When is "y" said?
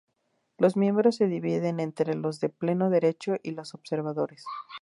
3.43-3.51